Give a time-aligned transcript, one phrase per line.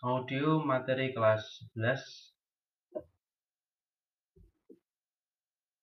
[0.00, 2.96] Audio materi kelas 11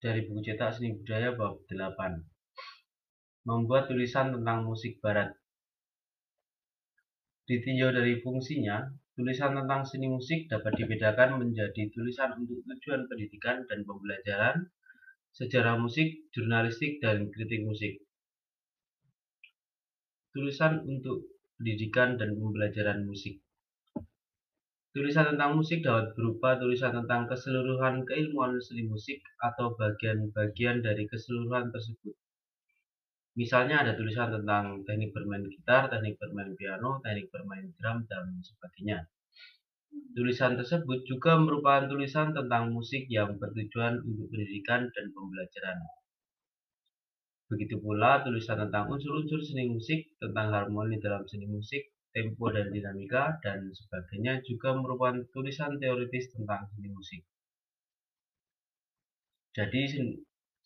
[0.02, 2.26] dari buku cetak seni budaya bab 8
[3.46, 5.38] Membuat tulisan tentang musik barat.
[7.46, 13.86] Ditinjau dari fungsinya, tulisan tentang seni musik dapat dibedakan menjadi tulisan untuk tujuan pendidikan dan
[13.86, 14.66] pembelajaran,
[15.38, 18.02] sejarah musik, jurnalistik, dan kritik musik.
[20.34, 21.30] Tulisan untuk
[21.62, 23.46] pendidikan dan pembelajaran musik
[24.98, 31.70] Tulisan tentang musik dapat berupa tulisan tentang keseluruhan keilmuan seni musik atau bagian-bagian dari keseluruhan
[31.70, 32.18] tersebut.
[33.38, 39.06] Misalnya ada tulisan tentang teknik bermain gitar, teknik bermain piano, teknik bermain drum, dan sebagainya.
[40.18, 45.78] Tulisan tersebut juga merupakan tulisan tentang musik yang bertujuan untuk pendidikan dan pembelajaran.
[47.54, 51.86] Begitu pula tulisan tentang unsur-unsur seni musik, tentang harmoni dalam seni musik,
[52.18, 57.22] tempo dan dinamika, dan sebagainya juga merupakan tulisan teoritis tentang seni musik.
[59.54, 59.82] Jadi,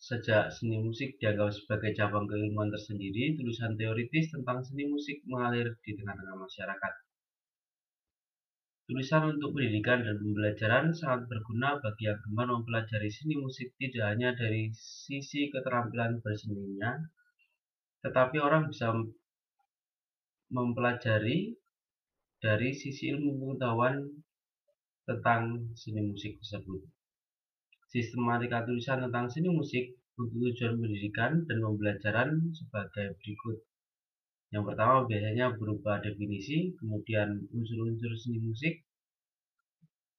[0.00, 5.92] sejak seni musik dianggap sebagai cabang keilmuan tersendiri, tulisan teoritis tentang seni musik mengalir di
[5.92, 6.92] tengah-tengah masyarakat.
[8.82, 14.34] Tulisan untuk pendidikan dan pembelajaran sangat berguna bagi yang gemar mempelajari seni musik tidak hanya
[14.34, 16.98] dari sisi keterampilan berseninya,
[18.02, 18.90] tetapi orang bisa
[20.52, 21.56] mempelajari
[22.44, 24.04] dari sisi ilmu pengetahuan
[25.08, 26.84] tentang seni musik tersebut.
[27.88, 33.64] Sistematika tulisan tentang seni musik untuk tujuan pendidikan dan pembelajaran sebagai berikut.
[34.52, 38.84] Yang pertama biasanya berupa definisi, kemudian unsur-unsur seni musik.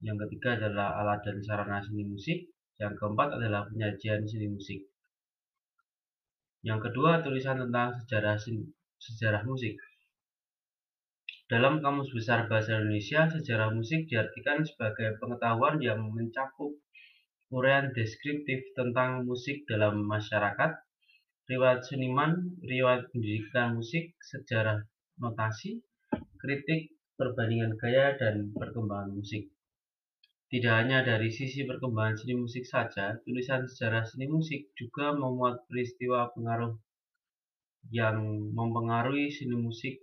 [0.02, 2.50] Yang ketiga adalah alat dan sarana seni musik.
[2.81, 4.90] Yang keempat adalah penyajian seni musik.
[6.66, 8.36] Yang kedua, tulisan tentang sejarah
[8.97, 9.78] sejarah musik.
[11.54, 16.74] Dalam Kamus Besar Bahasa Indonesia, sejarah musik diartikan sebagai pengetahuan yang mencakup
[17.53, 20.81] uraian deskriptif tentang musik dalam masyarakat,
[21.46, 24.81] riwayat seniman, riwayat pendidikan musik, sejarah
[25.22, 25.78] notasi,
[26.41, 29.53] kritik, perbandingan gaya, dan perkembangan musik.
[30.50, 36.34] Tidak hanya dari sisi perkembangan seni musik saja, tulisan sejarah seni musik juga memuat peristiwa
[36.34, 36.81] pengaruh
[37.94, 40.02] yang mempengaruhi seni musik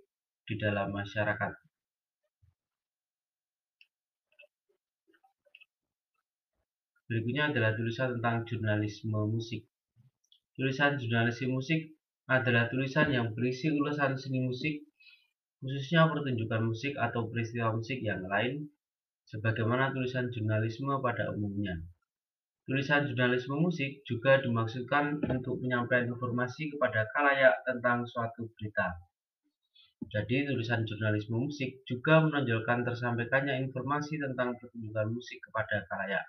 [0.50, 1.52] di dalam masyarakat.
[7.06, 9.66] Berikutnya adalah tulisan tentang jurnalisme musik.
[10.58, 11.94] Tulisan jurnalisme musik
[12.26, 14.86] adalah tulisan yang berisi ulasan seni musik,
[15.62, 18.70] khususnya pertunjukan musik atau peristiwa musik yang lain,
[19.26, 21.78] sebagaimana tulisan jurnalisme pada umumnya.
[22.70, 29.09] Tulisan jurnalisme musik juga dimaksudkan untuk menyampaikan informasi kepada kalayak tentang suatu berita.
[30.08, 36.24] Jadi, tulisan jurnalisme musik juga menonjolkan tersampaikannya informasi tentang pertunjukan musik kepada khalayak.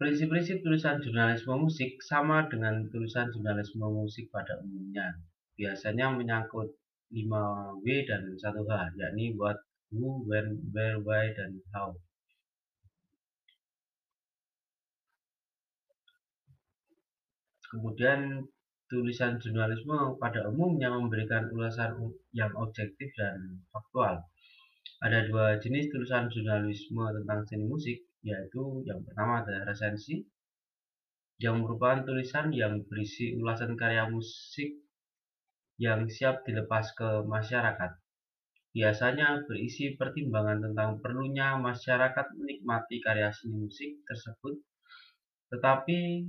[0.00, 5.20] Prinsip-prinsip tulisan jurnalisme musik sama dengan tulisan jurnalisme musik pada umumnya.
[5.54, 6.74] Biasanya menyangkut
[7.14, 9.62] 5W dan 1H, yakni what,
[9.94, 11.94] who, when, where, why, dan how.
[17.70, 18.50] Kemudian
[18.88, 21.96] tulisan jurnalisme pada umumnya memberikan ulasan
[22.36, 24.24] yang objektif dan faktual.
[25.04, 30.24] Ada dua jenis tulisan jurnalisme tentang seni musik, yaitu yang pertama adalah resensi,
[31.42, 34.80] yang merupakan tulisan yang berisi ulasan karya musik
[35.76, 37.90] yang siap dilepas ke masyarakat.
[38.74, 44.58] Biasanya berisi pertimbangan tentang perlunya masyarakat menikmati karya seni musik tersebut,
[45.50, 46.26] tetapi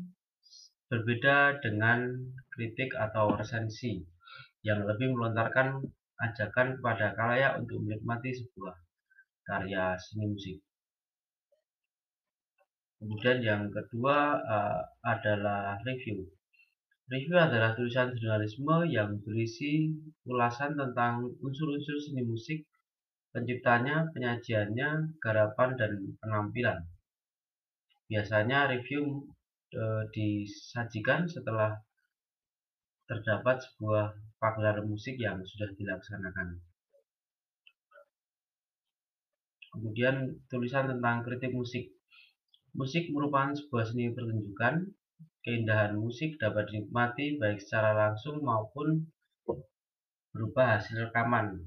[0.85, 2.13] berbeda dengan
[2.53, 4.05] kritik atau resensi
[4.61, 5.81] yang lebih melontarkan
[6.21, 8.75] ajakan kepada kalayak untuk menikmati sebuah
[9.45, 10.57] karya seni musik.
[12.97, 16.25] Kemudian yang kedua uh, adalah review.
[17.05, 19.93] Review adalah tulisan jurnalisme yang berisi
[20.25, 22.65] ulasan tentang unsur-unsur seni musik,
[23.29, 26.81] penciptanya, penyajiannya, garapan, dan penampilan.
[28.09, 29.29] Biasanya review
[29.73, 29.83] e,
[30.13, 31.77] disajikan setelah
[33.05, 36.61] terdapat sebuah pagelaran musik yang sudah dilaksanakan.
[39.75, 41.91] Kemudian tulisan tentang kritik musik.
[42.75, 44.87] Musik merupakan sebuah seni pertunjukan.
[45.45, 49.05] Keindahan musik dapat dinikmati baik secara langsung maupun
[50.33, 51.61] berupa hasil rekaman.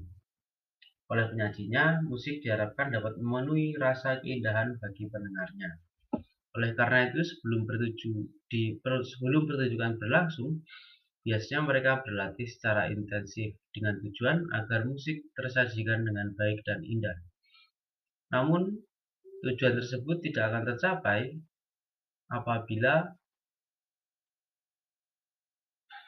[1.09, 5.81] Oleh penyajinya, musik diharapkan dapat memenuhi rasa keindahan bagi pendengarnya.
[6.57, 10.65] Oleh karena itu, sebelum, pertuju, di, sebelum pertunjukan berlangsung,
[11.21, 17.17] biasanya mereka berlatih secara intensif dengan tujuan agar musik tersajikan dengan baik dan indah.
[18.33, 18.81] Namun,
[19.45, 21.19] tujuan tersebut tidak akan tercapai
[22.33, 23.13] apabila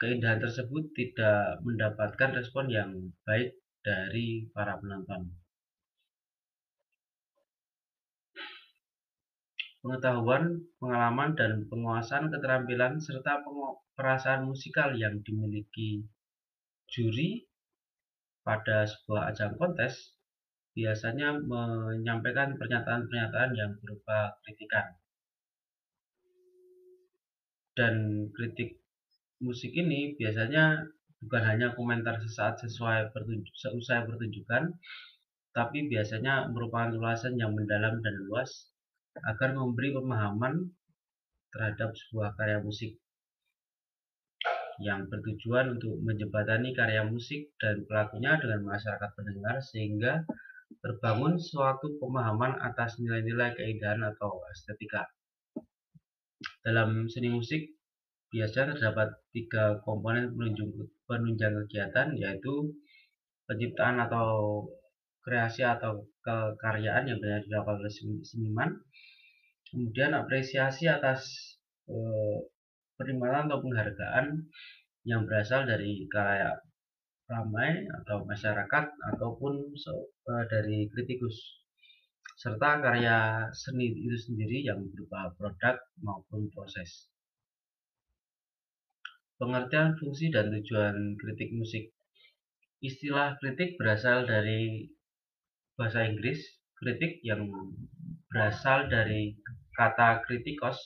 [0.02, 2.90] keindahan tersebut tidak mendapatkan respon yang
[3.22, 3.54] baik
[3.86, 5.41] dari para penonton.
[9.82, 13.42] Pengetahuan, pengalaman, dan penguasaan keterampilan serta
[13.98, 16.06] perasaan musikal yang dimiliki
[16.86, 17.44] juri
[18.46, 20.14] pada sebuah ajang kontes
[20.72, 24.96] biasanya menyampaikan pernyataan-pernyataan yang berupa kritikan.
[27.76, 28.80] Dan kritik
[29.42, 30.86] musik ini biasanya
[31.20, 34.72] bukan hanya komentar sesaat sesuai pertunjuk, seusai pertunjukan,
[35.52, 38.71] tapi biasanya merupakan ulasan yang mendalam dan luas
[39.20, 40.72] agar memberi pemahaman
[41.52, 42.96] terhadap sebuah karya musik
[44.80, 50.24] yang bertujuan untuk menjembatani karya musik dan pelakunya dengan masyarakat pendengar sehingga
[50.80, 55.06] terbangun suatu pemahaman atas nilai-nilai keindahan atau estetika.
[56.64, 57.68] Dalam seni musik
[58.32, 60.32] biasanya terdapat tiga komponen
[61.04, 62.72] penunjang kegiatan yaitu
[63.44, 64.64] penciptaan atau
[65.22, 67.92] kreasi atau kekaryaan yang banyak dilakukan oleh
[68.26, 68.70] seniman
[69.72, 71.24] kemudian apresiasi atas
[71.88, 72.38] eh,
[73.00, 74.26] penerimaan atau penghargaan
[75.08, 76.52] yang berasal dari karya
[77.26, 78.84] ramai atau masyarakat
[79.16, 81.64] ataupun eh, dari kritikus
[82.36, 87.08] serta karya seni itu sendiri yang berupa produk maupun proses.
[89.40, 91.90] Pengertian fungsi dan tujuan kritik musik
[92.82, 94.90] Istilah kritik berasal dari
[95.78, 96.42] bahasa Inggris
[96.74, 97.46] kritik yang
[98.26, 99.38] berasal dari
[99.72, 100.76] kata kritikos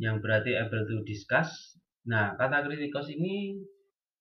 [0.00, 1.78] yang berarti able to discuss.
[2.04, 3.62] Nah, kata kritikos ini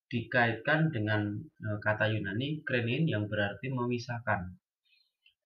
[0.07, 4.53] dikaitkan dengan e, kata Yunani krenin yang berarti memisahkan,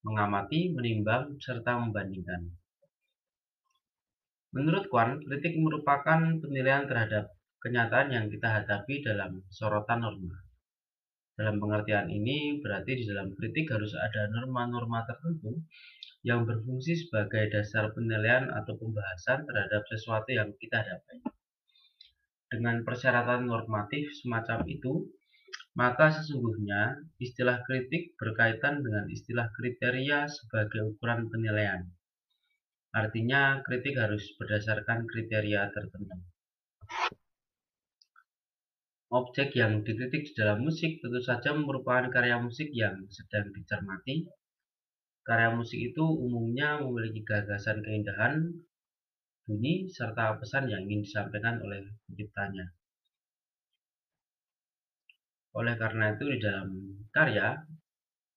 [0.03, 2.51] mengamati, menimbang, serta membandingkan.
[4.51, 7.31] Menurut Kwan, kritik merupakan penilaian terhadap
[7.63, 10.35] kenyataan yang kita hadapi dalam sorotan norma.
[11.37, 15.61] Dalam pengertian ini, berarti di dalam kritik harus ada norma-norma tertentu
[16.25, 21.21] yang berfungsi sebagai dasar penilaian atau pembahasan terhadap sesuatu yang kita hadapi.
[22.47, 25.11] Dengan persyaratan normatif semacam itu,
[25.77, 31.85] maka sesungguhnya istilah kritik berkaitan dengan istilah kriteria sebagai ukuran penilaian.
[32.95, 36.17] Artinya, kritik harus berdasarkan kriteria tertentu.
[39.07, 44.27] Objek yang dikritik di dalam musik tentu saja merupakan karya musik yang sedang dicermati.
[45.27, 48.47] Karya musik itu umumnya memiliki gagasan keindahan,
[49.43, 52.71] bunyi, serta pesan yang ingin disampaikan oleh penciptanya.
[55.51, 56.69] Oleh karena itu di dalam
[57.11, 57.59] karya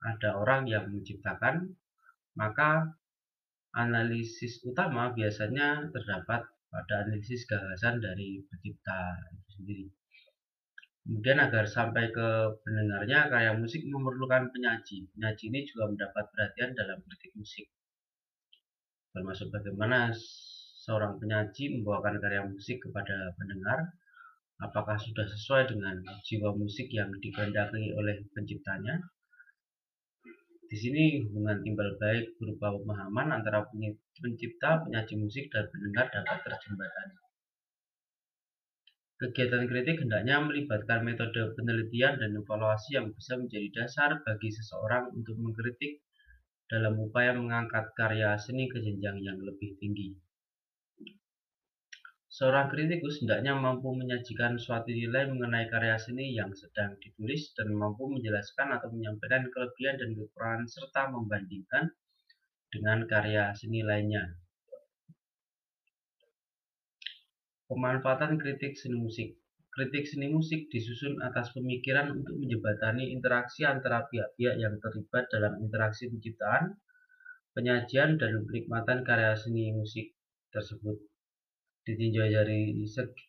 [0.03, 1.79] ada orang yang menciptakan,
[2.35, 2.91] maka
[3.71, 6.43] analisis utama biasanya terdapat
[6.75, 9.87] pada analisis gagasan dari pencipta itu sendiri.
[11.01, 12.29] Kemudian agar sampai ke
[12.61, 15.09] pendengarnya, karya musik memerlukan penyaji.
[15.17, 17.67] Penyaji ini juga mendapat perhatian dalam kritik musik.
[19.11, 20.13] Termasuk bagaimana
[20.85, 23.97] seorang penyaji membawakan karya musik kepada pendengar,
[24.61, 29.01] apakah sudah sesuai dengan jiwa musik yang dikehendaki oleh penciptanya.
[30.71, 33.67] Di sini hubungan timbal baik berupa pemahaman antara
[34.21, 37.30] pencipta, penyaji musik, dan pendengar dapat terjembatani.
[39.21, 45.37] Kegiatan kritik hendaknya melibatkan metode penelitian dan evaluasi yang bisa menjadi dasar bagi seseorang untuk
[45.37, 46.01] mengkritik
[46.73, 50.17] dalam upaya mengangkat karya seni ke jenjang yang lebih tinggi.
[52.33, 58.09] Seorang kritikus hendaknya mampu menyajikan suatu nilai mengenai karya seni yang sedang ditulis dan mampu
[58.09, 61.93] menjelaskan atau menyampaikan kelebihan dan kekurangan serta membandingkan
[62.73, 64.33] dengan karya seni lainnya.
[67.71, 69.39] Pemanfaatan kritik seni musik
[69.71, 76.11] Kritik seni musik disusun atas pemikiran untuk menjembatani interaksi antara pihak-pihak yang terlibat dalam interaksi
[76.11, 76.75] penciptaan,
[77.55, 80.11] penyajian, dan penikmatan karya seni musik
[80.51, 80.99] tersebut.
[81.87, 82.75] Ditinjau dari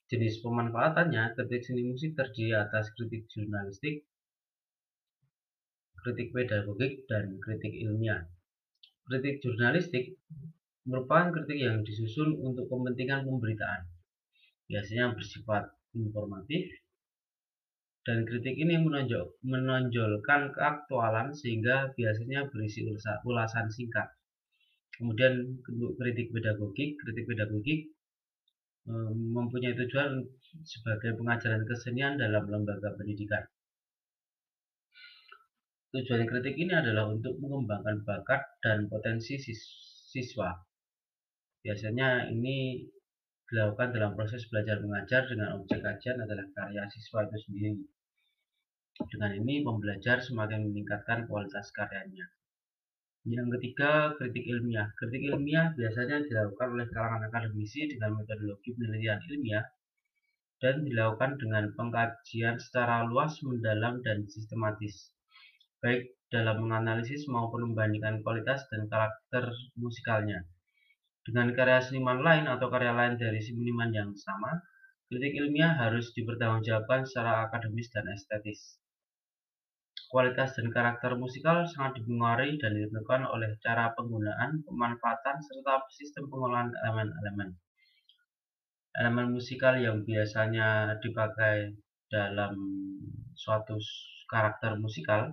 [0.10, 4.10] jenis pemanfaatannya, kritik seni musik terdiri atas kritik jurnalistik,
[6.02, 8.26] kritik pedagogik, dan kritik ilmiah.
[9.06, 10.18] Kritik jurnalistik
[10.90, 14.01] merupakan kritik yang disusun untuk kepentingan pemberitaan
[14.72, 16.72] biasanya bersifat informatif
[18.08, 22.82] dan kritik ini menonjol, menonjolkan keaktualan sehingga biasanya berisi
[23.28, 24.08] ulasan singkat.
[24.98, 25.62] Kemudian
[26.00, 27.94] kritik pedagogik, kritik pedagogik
[29.36, 30.26] mempunyai tujuan
[30.66, 33.46] sebagai pengajaran kesenian dalam lembaga pendidikan.
[35.94, 40.50] Tujuan kritik ini adalah untuk mengembangkan bakat dan potensi siswa.
[41.62, 42.88] Biasanya ini
[43.52, 47.74] dilakukan dalam proses belajar mengajar dengan objek kajian adalah karya siswa itu sendiri.
[49.12, 52.32] Dengan ini pembelajar semakin meningkatkan kualitas karyanya.
[53.28, 54.90] Yang ketiga, kritik ilmiah.
[54.98, 59.66] Kritik ilmiah biasanya dilakukan oleh kalangan akademisi dengan metodologi penelitian ilmiah
[60.62, 65.14] dan dilakukan dengan pengkajian secara luas, mendalam, dan sistematis
[65.82, 70.46] baik dalam menganalisis maupun membandingkan kualitas dan karakter musikalnya.
[71.32, 74.52] Dengan karya seniman lain atau karya lain dari seniman yang sama,
[75.08, 78.76] kritik ilmiah harus dipertanggungjawabkan secara akademis dan estetis.
[80.12, 86.68] Kualitas dan karakter musikal sangat dipengaruhi dan ditentukan oleh cara penggunaan, pemanfaatan, serta sistem pengolahan
[86.68, 87.56] elemen-elemen.
[89.00, 91.80] Elemen musikal yang biasanya dipakai
[92.12, 92.60] dalam
[93.40, 93.80] suatu
[94.28, 95.32] karakter musikal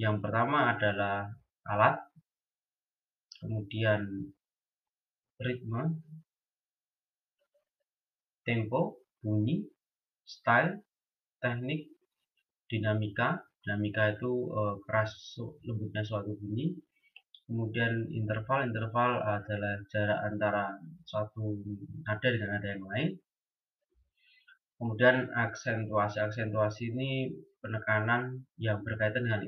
[0.00, 1.28] yang pertama adalah
[1.68, 2.00] alat,
[3.36, 4.32] kemudian
[5.44, 6.00] ritme,
[8.48, 9.64] tempo, bunyi,
[10.24, 10.80] style,
[11.40, 11.92] teknik,
[12.68, 13.44] dinamika.
[13.64, 15.12] Dinamika itu e, keras
[15.64, 16.76] lembutnya suatu bunyi.
[17.44, 20.64] Kemudian interval, interval adalah jarak antara
[21.04, 21.60] suatu
[22.04, 23.10] nada dengan nada yang lain.
[24.80, 29.44] Kemudian aksentuasi, aksentuasi ini penekanan yang berkaitan dengan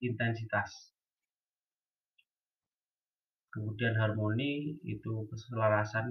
[0.00, 0.93] intensitas.
[3.54, 6.10] Kemudian harmoni itu keselarasan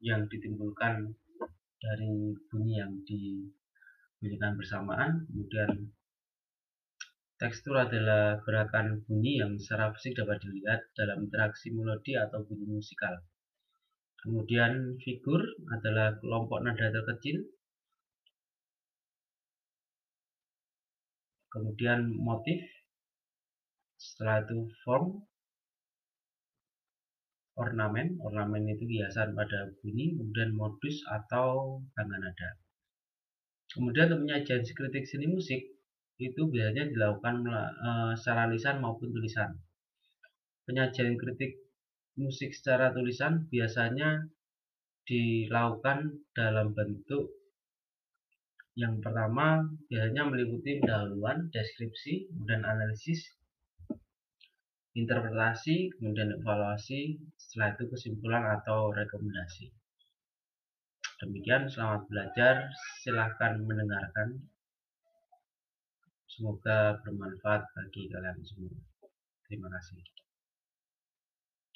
[0.00, 1.12] yang ditimbulkan
[1.76, 5.28] dari bunyi yang dibunyikan bersamaan.
[5.28, 5.92] Kemudian
[7.36, 13.20] tekstur adalah gerakan bunyi yang secara fisik dapat dilihat dalam interaksi melodi atau bunyi musikal.
[14.24, 17.44] Kemudian figur adalah kelompok nada terkecil
[21.52, 22.64] kemudian motif
[24.00, 25.20] setelah itu form
[27.62, 28.18] ornamen.
[28.18, 32.50] Ornamen itu hiasan pada bunyi kemudian modus atau tangga nada
[33.72, 35.60] kemudian untuk penyajian kritik seni musik
[36.20, 39.56] itu biasanya dilakukan eh, secara lisan maupun tulisan.
[40.68, 41.58] Penyajian kritik
[42.20, 44.28] musik secara tulisan biasanya
[45.08, 47.32] dilakukan dalam bentuk
[48.78, 53.20] yang pertama biasanya meliputi pendahuluan, deskripsi, kemudian analisis,
[54.92, 59.72] interpretasi, kemudian evaluasi, setelah itu kesimpulan atau rekomendasi.
[61.22, 62.54] Demikian, selamat belajar.
[63.00, 64.42] Silahkan mendengarkan.
[66.26, 68.74] Semoga bermanfaat bagi kalian semua.
[69.46, 70.21] Terima kasih.